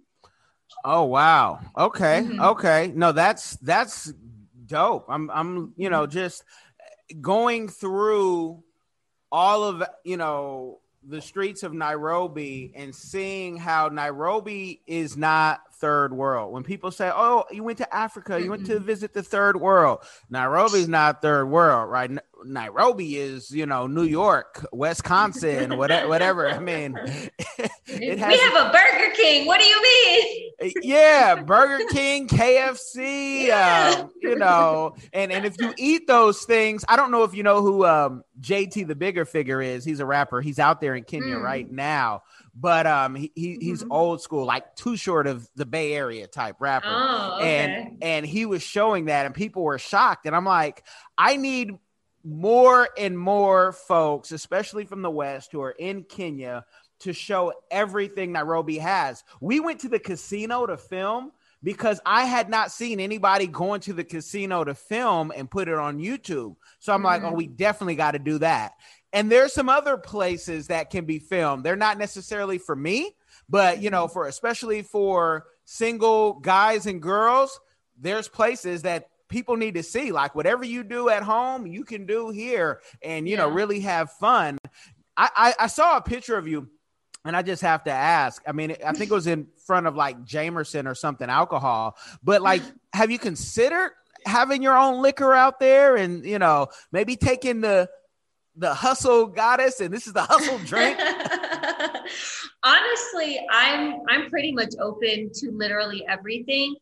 [0.85, 1.61] Oh wow.
[1.77, 2.23] Okay.
[2.23, 2.41] Mhm.
[2.41, 2.93] Okay.
[2.95, 4.13] No, that's that's
[4.67, 5.07] dope.
[5.09, 6.45] I'm I'm you know just
[7.21, 8.63] going through
[9.33, 16.13] all of you know the streets of Nairobi and seeing how Nairobi is not third
[16.13, 16.53] world.
[16.53, 20.01] When people say, "Oh, you went to Africa, you went to visit the third world,"
[20.31, 22.11] Nairobi's not third world, right?
[22.45, 26.09] Nairobi is, you know, New York, Wisconsin, whatever.
[26.09, 26.49] whatever.
[26.49, 26.93] I mean,
[27.89, 29.47] we have a Burger King.
[29.47, 30.73] What do you mean?
[30.83, 33.97] Yeah, Burger King, KFC, yeah.
[33.99, 37.43] um, you know, and and if you eat those things, I don't know if you
[37.43, 39.85] know who um, JT the Bigga Figga is.
[39.85, 40.41] He's a rapper.
[40.41, 41.43] He's out there in Kenya mm.
[41.43, 42.23] right now
[42.59, 43.93] but um he, he he's mm-hmm.
[43.93, 47.59] old school like too short of the bay area type rapper oh, okay.
[47.59, 50.85] and and he was showing that and people were shocked and i'm like
[51.19, 51.73] i need
[52.25, 56.65] more and more folks especially from the west who are in kenya
[56.99, 61.31] to show everything nairobi has we went to the casino to film
[61.63, 65.75] because I had not seen anybody going to the casino to film and put it
[65.75, 66.55] on YouTube.
[66.79, 67.07] So I'm mm-hmm.
[67.07, 68.75] like, oh, we definitely got to do that.
[69.13, 71.65] And there's some other places that can be filmed.
[71.65, 73.15] They're not necessarily for me,
[73.49, 77.61] but you know, for especially for single guys and girls,
[77.99, 80.13] there's places that people need to see.
[80.13, 83.43] Like whatever you do at home, you can do here and you yeah.
[83.43, 84.59] know, really have fun.
[85.17, 86.69] I, I, I saw a picture of you
[87.25, 88.43] and I just have to ask.
[88.47, 92.43] I mean, I think it was in front of like Jameson or something alcohol, but
[92.43, 93.93] like, have you considered
[94.25, 97.89] having your own liquor out there and, you know, maybe taking the,
[98.57, 100.99] the hustle goddess and this is the hustle drink?
[102.63, 106.75] Honestly, I'm I'm pretty much open to literally everything.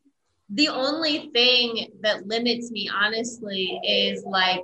[0.50, 4.62] The only thing that limits me honestly is like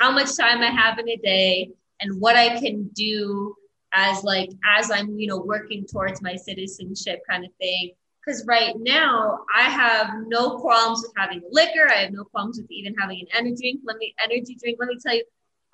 [0.00, 3.54] how much time I have in a day and what I can do
[3.92, 7.92] as like as I'm, you know, working towards my citizenship kind of thing.
[8.24, 11.88] Because right now I have no problems with having liquor.
[11.88, 13.80] I have no problems with even having an energy drink.
[13.84, 14.76] Let me energy drink.
[14.78, 15.24] Let me tell you,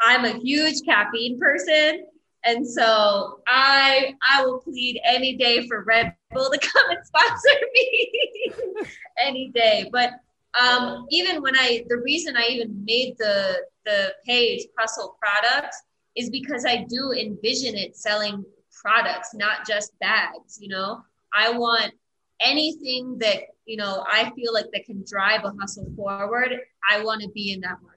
[0.01, 2.07] I'm a huge caffeine person.
[2.45, 7.59] And so I I will plead any day for Red Bull to come and sponsor
[7.75, 8.13] me
[9.19, 9.89] any day.
[9.91, 10.11] But
[10.61, 15.83] um, even when I the reason I even made the the page Hustle Products
[16.17, 18.45] is because I do envision it selling
[18.83, 20.59] products, not just bags.
[20.61, 21.03] You know,
[21.37, 21.93] I want
[22.41, 26.53] anything that you know I feel like that can drive a hustle forward.
[26.91, 27.95] I want to be in that market.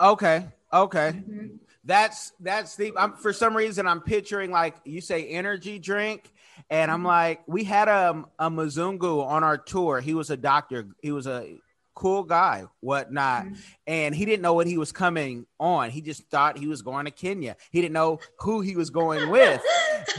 [0.00, 1.12] Okay, Okay.
[1.12, 1.39] Mm-hmm.
[1.84, 6.30] That's that's the I'm for some reason I'm picturing like you say energy drink
[6.68, 7.06] and I'm mm-hmm.
[7.06, 10.00] like we had a a Mzungu on our tour.
[10.00, 10.88] He was a doctor.
[11.00, 11.58] He was a
[11.94, 13.44] cool guy, whatnot.
[13.44, 13.54] Mm-hmm.
[13.86, 15.90] And he didn't know what he was coming on.
[15.90, 17.56] He just thought he was going to Kenya.
[17.70, 19.62] He didn't know who he was going with.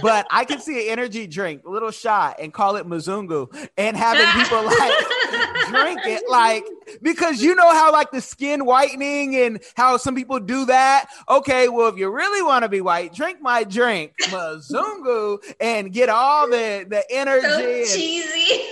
[0.02, 4.28] but I can see an energy drink, little shot, and call it Mzungu, and having
[4.44, 4.94] people like
[5.72, 6.66] drink it, like
[7.02, 11.08] because you know how like the skin whitening and how some people do that.
[11.30, 16.10] Okay, well, if you really want to be white, drink my drink, Mzungu, and get
[16.10, 17.48] all the the energy.
[17.48, 18.66] So and, cheesy.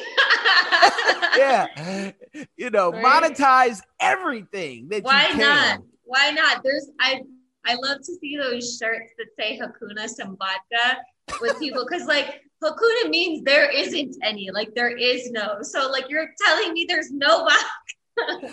[1.38, 2.12] yeah,
[2.58, 3.24] you know, right.
[3.24, 4.90] monetize everything.
[4.90, 5.82] That Why not?
[6.04, 6.62] Why not?
[6.64, 7.22] There's I
[7.66, 10.98] I love to see those shirts that say Hakuna Sambata
[11.42, 15.60] with people because like Hakuna means there isn't any, like there is no.
[15.62, 18.52] So like you're telling me there's no back.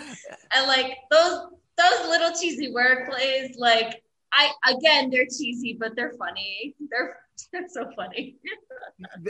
[0.53, 4.01] and like those those little cheesy word plays, like
[4.33, 6.75] I again they're cheesy, but they're funny.
[6.89, 7.19] They're
[7.53, 8.37] they're so funny.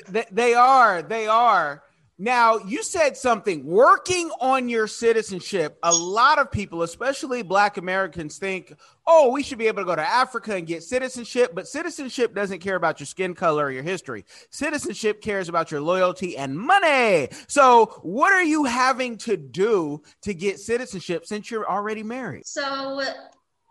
[0.09, 1.83] they, they are, they are.
[2.19, 5.77] Now, you said something working on your citizenship.
[5.83, 8.73] A lot of people, especially Black Americans, think,
[9.05, 11.51] oh, we should be able to go to Africa and get citizenship.
[11.53, 14.25] But citizenship doesn't care about your skin color or your history.
[14.49, 17.29] Citizenship cares about your loyalty and money.
[17.47, 22.47] So, what are you having to do to get citizenship since you're already married?
[22.47, 23.03] So,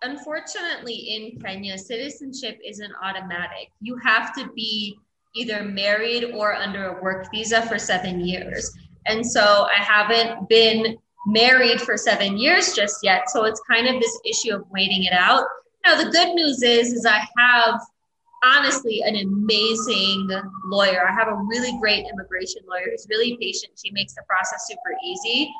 [0.02, 3.72] unfortunately, in Kenya, citizenship isn't automatic.
[3.80, 5.00] You have to be
[5.36, 8.72] either married or under a work visa for seven years.
[9.06, 10.96] And so I haven't been
[11.26, 13.28] married for seven years just yet.
[13.30, 15.44] So it's kind of this issue of waiting it out.
[15.84, 17.80] Now the good news is, is I have
[18.44, 20.28] honestly an amazing
[20.64, 21.06] lawyer.
[21.06, 23.72] I have a really great immigration lawyer who's really patient.
[23.82, 25.52] She makes the process super easy.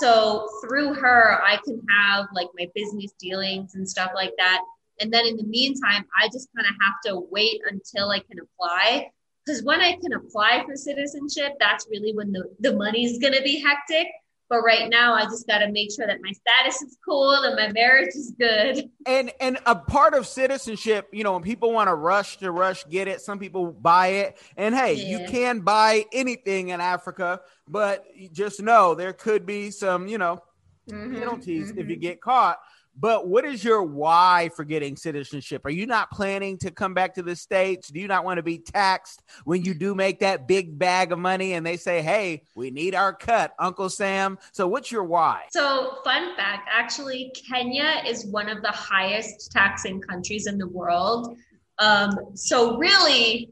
[0.00, 4.62] So through her, I can have like my business dealings and stuff like that.
[5.00, 8.38] And then in the meantime, I just kind of have to wait until I can
[8.38, 9.10] apply
[9.50, 13.42] because when I can apply for citizenship, that's really when the, the money's going to
[13.42, 14.06] be hectic.
[14.48, 17.54] But right now, I just got to make sure that my status is cool and
[17.54, 18.90] my marriage is good.
[19.06, 22.86] And and a part of citizenship, you know, when people want to rush to rush
[22.88, 24.38] get it, some people buy it.
[24.56, 25.18] And hey, yeah.
[25.18, 30.42] you can buy anything in Africa, but just know there could be some, you know,
[30.88, 31.78] mm-hmm, penalties mm-hmm.
[31.78, 32.02] if you mm-hmm.
[32.02, 32.58] get caught.
[33.00, 35.64] But what is your why for getting citizenship?
[35.64, 37.88] Are you not planning to come back to the States?
[37.88, 41.18] Do you not want to be taxed when you do make that big bag of
[41.18, 44.38] money and they say, hey, we need our cut, Uncle Sam?
[44.52, 45.44] So, what's your why?
[45.50, 51.38] So, fun fact actually, Kenya is one of the highest taxing countries in the world.
[51.78, 53.50] Um, so, really,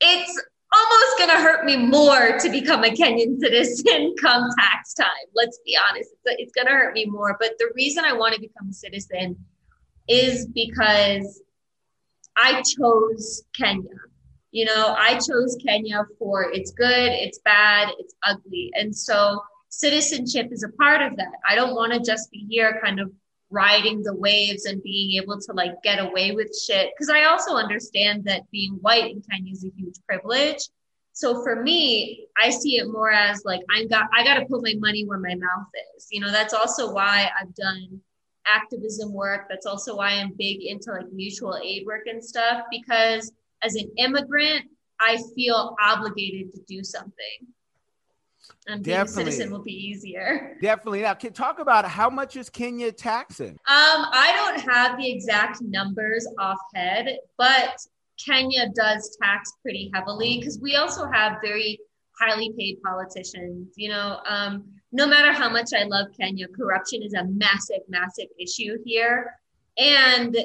[0.00, 0.42] it's
[0.74, 5.06] almost going to hurt me more to become a Kenyan citizen come tax time.
[5.34, 6.10] Let's be honest.
[6.24, 7.36] It's, it's going to hurt me more.
[7.38, 9.36] But the reason I want to become a citizen
[10.08, 11.42] is because
[12.36, 13.90] I chose Kenya.
[14.50, 18.70] You know, I chose Kenya for it's good, it's bad, it's ugly.
[18.74, 21.32] And so citizenship is a part of that.
[21.48, 23.10] I don't want to just be here kind of
[23.52, 26.90] riding the waves and being able to like get away with shit.
[26.98, 30.68] Cause I also understand that being white in Kenya is a huge privilege.
[31.12, 34.62] So for me, I see it more as like I'm got I got to put
[34.62, 36.08] my money where my mouth is.
[36.10, 38.00] You know, that's also why I've done
[38.46, 39.46] activism work.
[39.48, 43.32] That's also why I'm big into like mutual aid work and stuff because
[43.62, 44.64] as an immigrant,
[45.00, 47.46] I feel obligated to do something
[48.68, 49.22] and being definitely.
[49.22, 50.56] a citizen will be easier.
[50.62, 51.02] Definitely.
[51.02, 53.50] Now, can talk about how much is Kenya taxing?
[53.50, 57.76] Um, I don't have the exact numbers off head, but
[58.24, 61.78] Kenya does tax pretty heavily because we also have very
[62.20, 63.72] highly paid politicians.
[63.76, 68.28] You know, um, no matter how much I love Kenya, corruption is a massive, massive
[68.38, 69.34] issue here,
[69.76, 70.36] and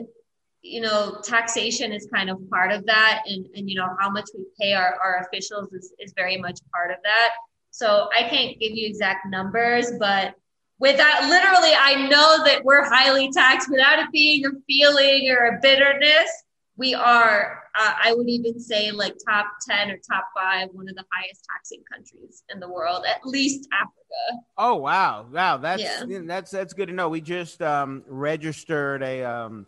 [0.64, 4.26] you know, taxation is kind of part of that, and and you know how much
[4.36, 7.30] we pay our our officials is is very much part of that.
[7.72, 10.36] So I can't give you exact numbers, but
[10.80, 15.48] with that, literally, I know that we're highly taxed without it being a feeling or
[15.48, 16.30] a bitterness.
[16.76, 20.96] We are, uh, I would even say, like top 10 or top five, one of
[20.96, 24.44] the highest taxing countries in the world, at least Africa.
[24.60, 25.26] Oh, wow.
[25.32, 25.58] Wow.
[25.58, 26.04] That's, yeah.
[26.26, 27.10] that's, that's good to know.
[27.10, 29.66] We just um, registered a, um,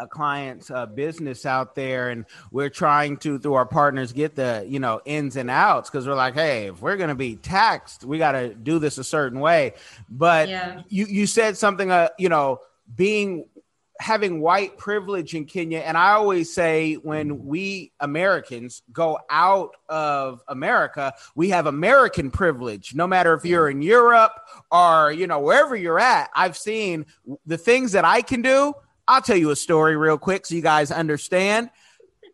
[0.00, 4.64] a client's uh, business out there and we're trying to through our partners get the
[4.68, 8.04] you know ins and outs because we're like hey if we're going to be taxed
[8.04, 9.74] we got to do this a certain way
[10.08, 10.82] but yeah.
[10.88, 12.60] you you said something uh, you know
[12.94, 13.44] being
[14.00, 20.40] having white privilege in Kenya and I always say when we Americans go out of
[20.46, 24.38] America we have American privilege no matter if you're in Europe
[24.70, 27.06] or you know wherever you're at I've seen
[27.46, 28.74] the things that I can do
[29.08, 31.70] I'll tell you a story real quick so you guys understand.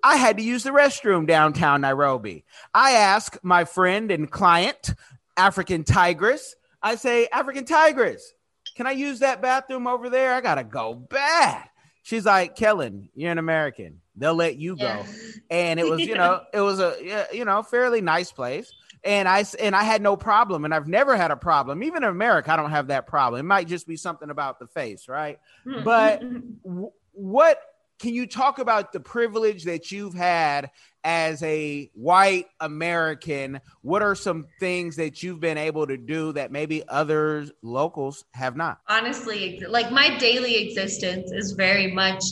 [0.03, 2.45] I had to use the restroom downtown Nairobi.
[2.75, 4.93] I asked my friend and client,
[5.37, 8.35] African Tigress, I say, African Tigress,
[8.77, 10.35] can I use that bathroom over there?
[10.35, 11.69] I got to go bad.
[12.03, 14.01] She's like, Kellen, you're an American.
[14.17, 14.85] They'll let you go.
[14.85, 15.07] Yeah.
[15.51, 18.71] And it was, you know, it was a, you know, fairly nice place
[19.05, 21.83] and I and I had no problem, and I've never had a problem.
[21.83, 23.41] Even in America, I don't have that problem.
[23.41, 25.39] It might just be something about the face, right?
[25.67, 25.85] Mm-hmm.
[25.85, 26.21] But
[26.65, 27.61] w- what
[27.99, 30.71] can you talk about the privilege that you've had
[31.05, 33.61] as a white American?
[33.83, 38.57] What are some things that you've been able to do that maybe others locals have
[38.57, 38.81] not?
[38.89, 42.23] Honestly, like my daily existence is very much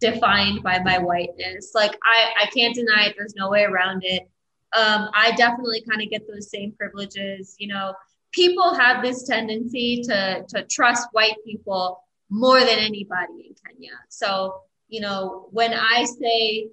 [0.00, 1.72] defined by my whiteness.
[1.74, 3.14] Like I, I can't deny it.
[3.16, 4.28] There's no way around it
[4.74, 7.54] um, I definitely kind of get those same privileges.
[7.58, 7.94] You know,
[8.32, 12.00] people have this tendency to to trust white people
[12.30, 13.92] more than anybody in Kenya.
[14.08, 14.54] So,
[14.88, 16.68] you know, when I say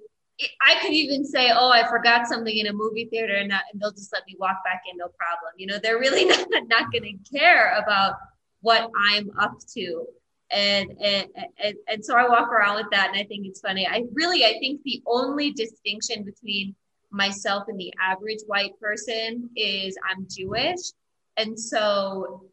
[0.66, 3.92] I could even say, "Oh, I forgot something in a movie theater," and, and they'll
[3.92, 5.52] just let me walk back in, no problem.
[5.56, 8.14] You know, they're really not not going to care about
[8.60, 10.06] what I'm up to,
[10.50, 11.28] and, and
[11.62, 13.86] and and so I walk around with that, and I think it's funny.
[13.86, 16.74] I really, I think the only distinction between
[17.12, 20.92] myself and the average white person is I'm Jewish.
[21.36, 22.44] And so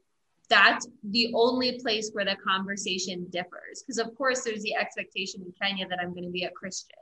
[0.50, 3.82] that's the only place where the conversation differs.
[3.82, 6.98] Because, of course, there's the expectation in Kenya that I'm going to be a Christian.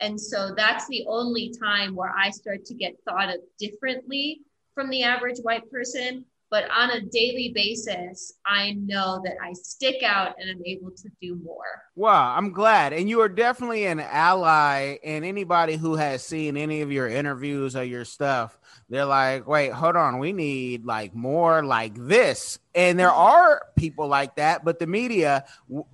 [0.00, 4.40] And so that's the only time where I start to get thought of differently
[4.74, 10.02] from the average white person but on a daily basis, I know that I stick
[10.02, 11.82] out and I'm able to do more.
[11.96, 12.92] Wow, I'm glad.
[12.92, 14.98] And you are definitely an ally.
[15.02, 18.58] And anybody who has seen any of your interviews or your stuff,
[18.90, 22.58] they're like, wait, hold on, we need like more like this.
[22.74, 23.18] And there mm-hmm.
[23.18, 25.46] are people like that, but the media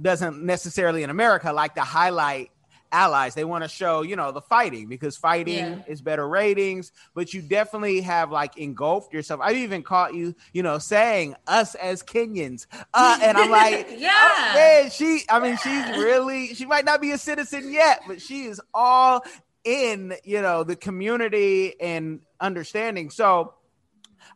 [0.02, 2.50] doesn't necessarily in America like to highlight
[2.92, 3.34] allies.
[3.34, 5.82] They want to show, you know, the fighting because fighting yeah.
[5.86, 9.40] is better ratings, but you definitely have like engulfed yourself.
[9.42, 12.66] I've even caught you, you know, saying us as Kenyans.
[12.94, 17.00] Uh, and I'm like, yeah, oh, man, she, I mean, she's really, she might not
[17.00, 19.24] be a citizen yet, but she is all
[19.64, 23.10] in, you know, the community and understanding.
[23.10, 23.54] So,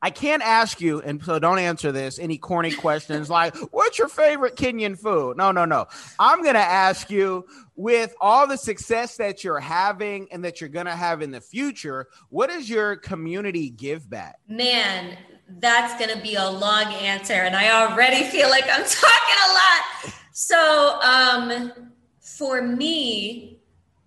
[0.03, 2.19] I can't ask you, and so don't answer this.
[2.19, 5.87] Any corny questions like, "What's your favorite Kenyan food?" No, no, no.
[6.19, 7.47] I'm gonna ask you,
[7.77, 12.09] with all the success that you're having and that you're gonna have in the future,
[12.29, 14.41] what is your community give back?
[14.49, 15.17] Man,
[15.59, 17.35] that's going to be a long answer.
[17.35, 20.15] And I already feel like I'm talking a lot.
[20.33, 23.61] So, um, for me,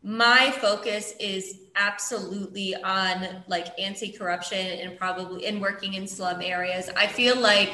[0.04, 6.89] my focus is absolutely on like anti-corruption and probably in working in slum areas.
[6.95, 7.71] I feel like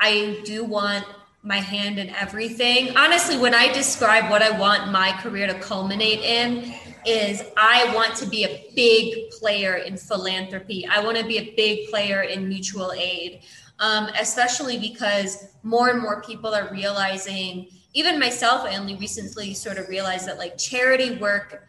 [0.00, 1.04] I do want
[1.42, 2.96] my hand in everything.
[2.96, 6.72] Honestly, when I describe what I want my career to culminate in,
[7.04, 10.86] is I want to be a big player in philanthropy.
[10.86, 13.40] I want to be a big player in mutual aid,
[13.80, 19.78] um, especially because more and more people are realizing, even myself, I only recently sort
[19.78, 21.66] of realized that like charity work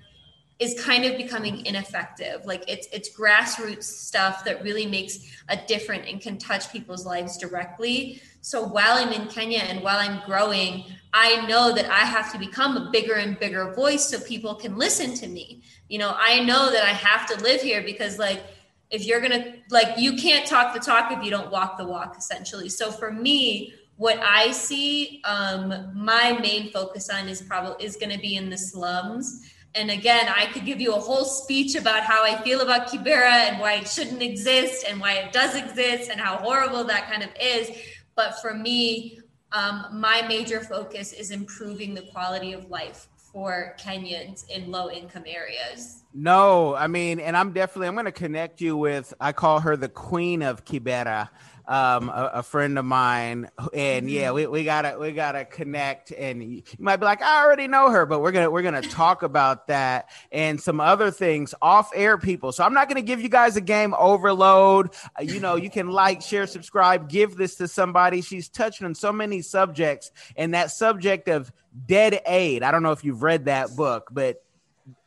[0.60, 2.46] is kind of becoming ineffective.
[2.46, 7.38] Like it's it's grassroots stuff that really makes a difference and can touch people's lives
[7.38, 8.22] directly.
[8.42, 12.40] So while I'm in Kenya and while I'm growing, I know that I have to
[12.40, 15.64] become a bigger and bigger voice so people can listen to me.
[15.90, 18.42] You know, I know that I have to live here because like
[18.90, 21.86] if you're going to like you can't talk the talk if you don't walk the
[21.86, 22.70] walk essentially.
[22.70, 28.12] So for me, what I see um my main focus on is probably is going
[28.12, 29.50] to be in the slums.
[29.76, 33.50] And again, I could give you a whole speech about how I feel about Kibera
[33.50, 37.24] and why it shouldn't exist and why it does exist and how horrible that kind
[37.24, 37.72] of is.
[38.16, 39.20] But for me,
[39.52, 45.24] um, my major focus is improving the quality of life for Kenyans in low income
[45.26, 46.04] areas.
[46.14, 49.12] No, I mean, and I'm definitely I'm going to connect you with.
[49.20, 51.30] I call her the queen of Kibera
[51.68, 54.36] um, a, a, friend of mine, and yeah, mm-hmm.
[54.36, 56.12] we, we gotta we gotta connect.
[56.12, 59.24] And you might be like, I already know her, but we're gonna we're gonna talk
[59.24, 62.52] about that and some other things off air, people.
[62.52, 64.94] So I'm not gonna give you guys a game overload.
[65.18, 68.22] Uh, you know, you can like, share, subscribe, give this to somebody.
[68.22, 71.52] She's touching on so many subjects, and that subject of
[71.88, 72.64] dead aid.
[72.64, 74.44] I don't know if you've read that book, but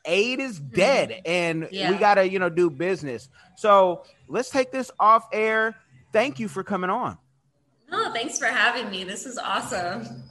[0.07, 1.91] aid is dead and yeah.
[1.91, 5.77] we got to you know do business so let's take this off air
[6.17, 7.19] thank you for coming on.
[7.93, 9.05] Oh, thanks for having me.
[9.05, 10.23] This is awesome.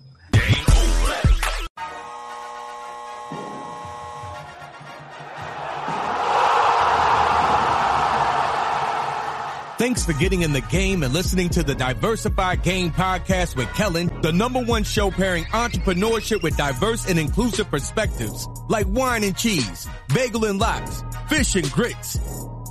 [9.77, 14.09] Thanks for getting in the game and listening to the Diversified Game podcast with Kellen,
[14.23, 19.87] the number one show pairing entrepreneurship with diverse and inclusive perspectives like wine and cheese,
[20.15, 22.17] bagel and lox, fish and grits.